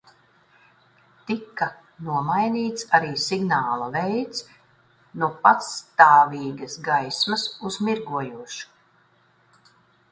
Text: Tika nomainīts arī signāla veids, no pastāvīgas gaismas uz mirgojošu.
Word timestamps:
Tika 1.29 1.67
nomainīts 2.07 2.87
arī 2.99 3.11
signāla 3.25 3.91
veids, 3.97 4.41
no 5.25 5.31
pastāvīgas 5.45 6.81
gaismas 6.91 7.47
uz 7.71 7.81
mirgojošu. 7.91 9.73